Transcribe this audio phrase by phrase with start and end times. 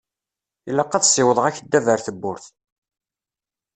[0.69, 2.45] Ilaq ad ssiwḍeɣ akeddab ar tewwurt.